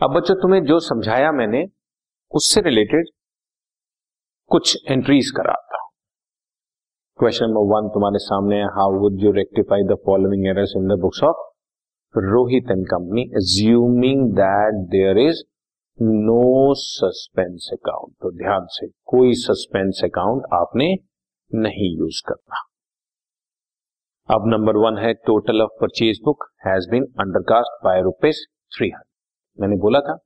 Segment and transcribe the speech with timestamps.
[0.00, 1.58] अब बच्चों, तुम्हें जो समझाया मैंने,
[2.32, 3.08] उससे रिलेटेड
[4.50, 5.88] कुछ एंट्रीज कराता हूँ।
[7.18, 10.98] क्वेश्चन नंबर वन तुम्हारे सामने है how would you rectify the following errors in the
[11.00, 11.42] books of
[12.14, 15.42] Rohit and company assuming that there is
[15.98, 20.88] no suspense account तो ध्यान से, कोई सस्पेंस अकाउंट आपने
[21.50, 22.64] नहीं यूज़ करना।
[24.28, 29.09] अब नंबर वन है total of purchase book has been undercast by rupees three hundred
[29.60, 30.18] मैंने बोला था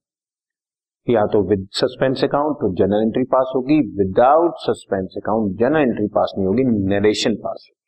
[1.06, 6.06] या तो विद सस्पेंस अकाउंट तो जनरल एंट्री पास होगी without suspense account general entry
[6.14, 7.82] pass नहीं होगी नरेशन पास होगी।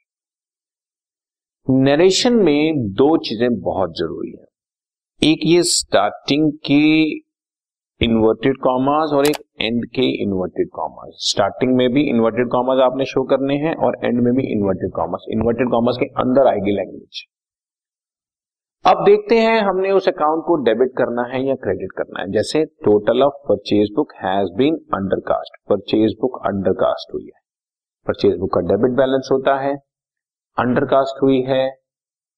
[1.82, 4.44] नरेशन में दो चीज़ें बहुत ज़रूरी है।
[5.22, 6.82] एक ये स्टार्टिंग के
[8.00, 13.22] इन्वर्टेड कॉमर्स और एक एंड के इन्वर्टेड कॉमर्स स्टार्टिंग में भी इन्वर्टेड कॉमर्स आपने शो
[13.30, 17.24] करने हैं और एंड में भी इन्वर्टेड कॉमर्स इन्वर्टेड कॉमर्स के अंदर आएगी लैंग्वेज
[18.86, 22.64] अब देखते हैं हमने उस अकाउंट को डेबिट करना है या क्रेडिट करना है। जैसे
[22.84, 27.40] total of purchase book has been undercast purchase book undercast हुई है।
[28.06, 29.74] परचेज बुक का डेबिट बैलेंस होता है।
[30.58, 31.64] अंडरकास्ट हुई है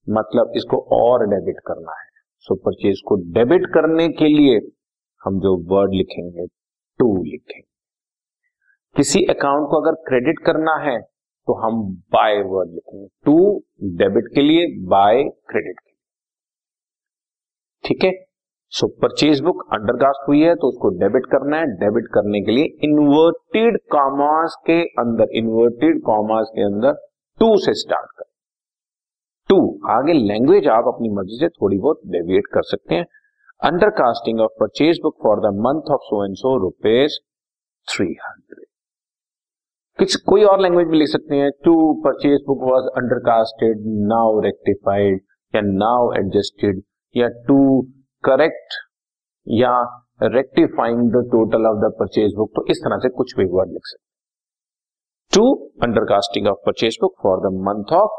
[0.06, 2.06] मतलब इसको और डेबिट करना है।
[2.38, 4.56] सो so, परचेज को डेबिट करने के लिए
[5.22, 7.66] हम जो वर्ड लिखेंगे टू लिखेंगे।
[8.96, 13.36] किसी अकाउंट को अगर क्रेडिट करना है तो हम बाय वर्ड लिखेंगे। टू
[13.98, 15.87] डेबिट के लिए बाय क्रेडिट
[17.88, 18.10] ठीक है?
[18.72, 22.64] सो परचेज बुक अंडरकास्ट हुई है तो उसको डेबिट करना है। डेबिट करने के लिए
[22.84, 26.92] इन्वर्टेड कॉमर्स के अंदर इन्वर्टेड कॉमर्स के अंदर
[27.40, 28.24] टू से स्टार्ट कर।
[29.50, 29.56] टू
[29.90, 33.06] आगे लैंग्वेज आप अपनी मर्ज़ी से थोड़ी बहुत डेविएट कर सकते हैं।
[33.62, 37.18] Undercasting of purchase book for the month of so and so rupees
[37.88, 38.64] three hundred
[39.98, 41.72] किस, कोई और लैंग्वेज में लिख सकते हैं। To
[42.04, 45.20] purchase book was undercasted now rectified
[45.54, 46.82] या नाउ एडजस्टेड
[47.14, 47.60] या टू
[48.24, 48.74] करेक्ट
[49.46, 49.72] या
[50.24, 53.86] rectifying the total of the purchase book तो इस तरह से कुछ भी वर्ड लिख
[53.86, 54.06] सकते
[55.32, 55.44] to
[55.82, 58.18] undercasting of purchase book for the month of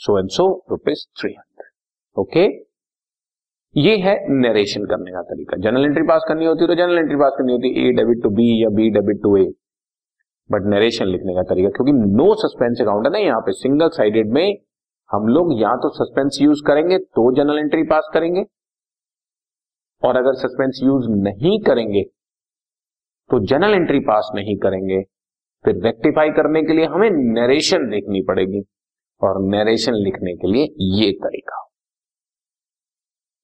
[0.00, 1.70] so and so rupees three hundred
[2.16, 2.46] okay
[3.76, 7.32] ये है नरेशन करने का तरीका। जनरल एंट्री पास करनी होती तो जनरल एंट्री पास
[7.38, 9.44] करनी होती ए डेबिट टू बी या B debit to A
[10.50, 14.32] but narration लिखने का तरीका, क्योंकि नो सस्पेंस अकाउंट है ना यहाँ पे। सिंगल साइडेड
[14.32, 14.58] में
[15.12, 18.44] हम लोग या तो सस्पेंस यूज़ करेंगे तो जनरल एंट्री पास करेंगे।
[20.02, 22.02] और अगर सस्पेंस यूज़ नहीं करेंगे
[23.30, 25.02] तो जनरल एंट्री पास नहीं करेंगे।
[25.64, 28.62] फिर रेक्टिफाई करने के लिए हमें नरेशन देखनी पड़ेगी।
[29.20, 30.62] और नरेशन लिखने के लिए
[30.96, 31.58] ये तरीका।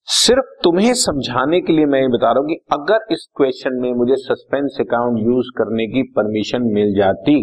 [0.07, 3.91] सिर्फ़ तुम्हें समझाने के लिए मैं ये बता रहा हूँ कि अगर इस क्वेश्चन में
[3.93, 7.35] मुझे सस्पेंस अकाउंट यूज़ करने की परमिशन मिल जाती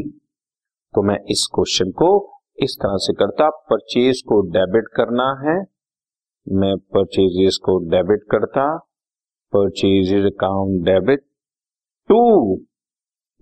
[0.94, 2.08] तो मैं इस क्वेश्चन को
[2.58, 5.56] इस तरह से करता परचेज को डेबिट करना है।
[6.46, 8.66] मैं परचेजेस को डेबिट करता
[9.52, 11.20] परचेज अकाउंट डेबिट
[12.10, 12.20] टू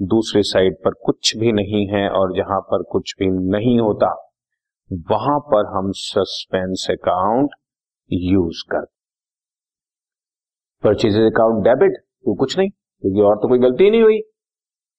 [0.00, 4.08] दूसरे साइड पर कुछ भी नहीं है और जहाँ पर कुछ भी नहीं होता,
[5.10, 7.50] वहाँ पर हम सस्पेंस अकाउंट
[8.10, 8.84] यूज़ कर।
[10.84, 14.20] परचेज अकाउंट डेबिट तो कुछ नहीं, क्योंकि और तो कोई गलती नहीं हुई।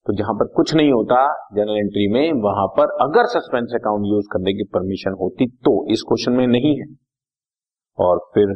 [0.05, 1.21] तो जहाँ पर कुछ नहीं होता
[1.53, 6.01] जनरल एंट्री में, वहाँ पर अगर सस्पेंस अकाउंट यूज़ करने की परमिशन होती तो इस
[6.01, 6.85] क्वेश्चन में नहीं है।
[7.97, 8.55] और फिर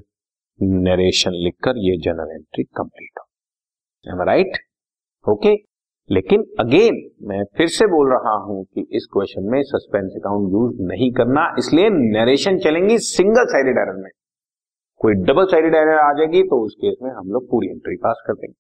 [0.84, 4.58] नरेशन लिखकर ये जनरल एंट्री कंप्लीट हो। राइट
[5.26, 5.56] ओके
[6.10, 6.96] लेकिन अगेन
[7.28, 11.44] मैं फिर से बोल रहा हूँ कि इस क्वेश्चन में सस्पेंस अकाउंट यूज़ नहीं करना,
[11.60, 14.10] इसलिए नरेशन चलेंगी सिंगल साइडेड एरर में।
[15.02, 18.24] कोई डबल साइडेड एरर आ जाएगी तो उस केस में हम लोग पूरी एंट्री पास
[18.28, 18.54] कर देंगे।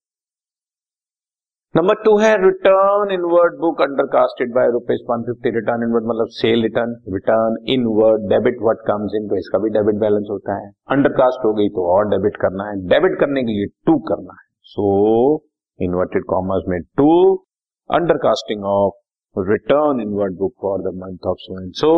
[1.75, 3.81] नंबर टू है return inward book
[4.13, 9.17] undercasted by rupees one fifty return inward मतलब sale return return inward debit what comes
[9.19, 12.37] in तो इसका भी डेबिट बैलेंस होता है। अंडर कास्ट हो गई तो और डेबिट
[12.41, 14.87] करना है। डेबिट करने के लिए टू करना है। सो
[15.79, 17.11] इन्वर्टेड कॉमर्स में to
[18.25, 21.91] undercasting of return inward book for the month of so and so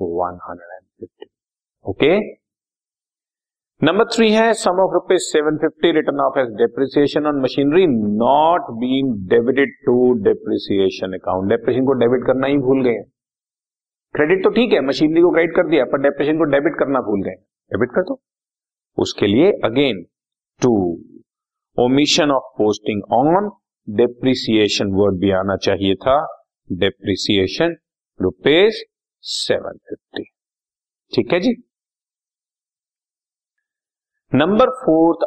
[0.00, 1.30] one hundred and fifty
[1.86, 2.12] okay
[3.84, 8.70] number three है sum of rupees seven fifty written off as depreciation on machinery not
[8.82, 13.02] been debited to depreciation account depreciation को debit करना ही भूल गए।
[14.14, 17.24] Credit तो ठीक है machinery को क्रेडिट कर दिया, पर डेप्रिसिएशन को डेबिट करना भूल
[17.24, 17.34] गए।
[17.70, 18.18] डेबिट कर दो।
[18.98, 20.02] उसके लिए again
[20.62, 20.72] to
[21.78, 23.50] omission of posting on
[23.88, 26.16] depreciation word भी आना चाहिए था।
[26.70, 27.76] डेप्रिसिएशन
[28.20, 28.82] रुपीज़
[29.24, 30.24] सेवन फिफ्टी
[31.12, 31.54] ठीक है जी?
[34.34, 35.20] Number fourth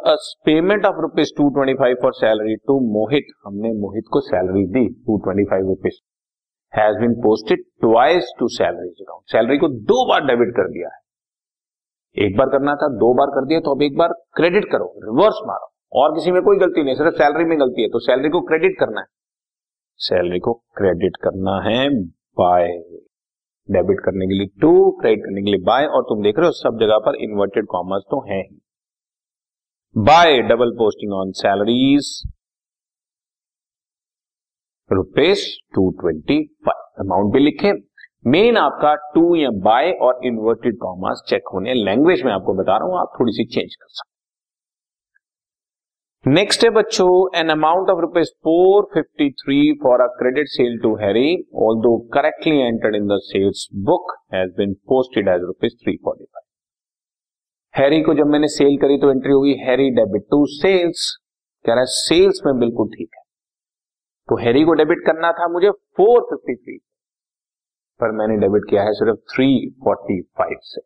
[0.46, 4.82] payment of rupees two twenty five for salary to Mohit हमने मोहित को salary the
[5.06, 5.94] two twenty five rupees
[6.72, 12.26] has been posted twice to salary account salary को दो बार डेबिट कर दिया है।
[12.26, 15.40] एक बार करना था, दो बार कर दिया तो अब एक बार क्रेडिट करो रिवर्स
[15.46, 18.40] मारो। और किसी में कोई गलती नहीं, सिर्फ़ सैलरी में गलती है तो सैलरी को
[18.52, 19.06] क्रेडिट करना है।
[20.00, 21.88] सैलरी को क्रेडिट करना है
[22.38, 22.68] बाय
[23.68, 26.52] डेबिट करने के लिए टू क्रेडिट करने के लिए बाय और तुम देख रहे हो,
[26.54, 28.60] सब जगह पर इन्वर्टेड कॉमर्स तो है ही।
[29.98, 32.08] By double posting on salaries
[34.90, 36.36] rupees two twenty
[36.66, 37.72] five amount भी लिखे।
[38.26, 42.88] मेन आपका टू या बाय और इन्वर्टेड कॉमर्स चेक होने। लैंग्वेज में आपको बता रहा
[42.88, 44.16] हूँ, आप थोड़ी सी चेंज कर सकते
[46.24, 50.94] नेक्स्ट है बच्चों an amount of rupees four fifty three for a credit sale to
[50.96, 51.28] Harry
[51.82, 56.47] although correctly entered in the sales book has been posted as rupees three forty five
[57.78, 61.16] Harry को जब मैंने sale करी तो entry होगी Harry debit. To sales
[61.64, 63.22] कह रहा है, sales में बिल्कुल ठीक है।
[64.28, 66.76] तो हैरी को डेबिट करना था मुझे फोर फिफ्टी थ्री
[68.00, 69.48] पर मैंने डेबिट किया है सिर्फ़ थ्री
[69.84, 70.80] फोर्टी फाइव से।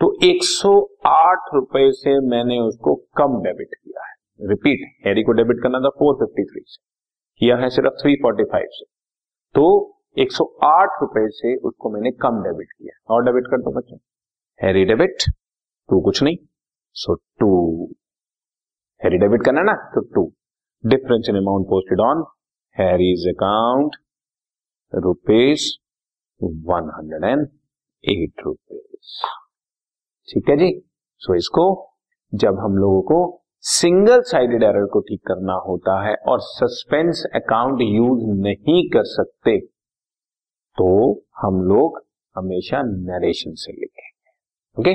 [0.00, 0.72] तो एक सौ
[1.06, 4.14] आठ रुपए से मैंने उसको कम डेबिट किया है।
[4.48, 6.82] रिपीट, हैरी को डेबिट करना था 453 से।
[7.40, 8.84] किया है सिर्फ़ 345 से।
[9.54, 9.66] तो
[10.18, 13.98] 108 रुपए से उसको मैंने कम डेबिट किया। और डेबिट कर दो बच्चों,
[14.62, 15.30] हैरी डेबिट।
[15.90, 16.36] टू कुछ नहीं।
[16.96, 17.48] सो टू
[19.00, 19.74] हैरी डेबिट करना ना?
[19.94, 20.22] तो to
[20.84, 22.24] difference in amount posted on
[22.76, 23.96] Harry's account
[24.92, 25.68] rupees
[26.68, 27.46] one hundred and
[28.04, 29.18] eight rupees
[30.28, 30.70] ठीक है जी?
[31.22, 31.66] सो इसको
[32.32, 33.18] जब हम लोगों को
[33.64, 39.58] सिंगल साइडेड एरर को ठीक करना होता है और सस्पेंस अकाउंट यूज़ नहीं कर सकते
[40.76, 40.88] तो
[41.38, 41.98] हम लोग
[42.36, 44.94] हमेशा नरेशन से लिखेंगे। Okay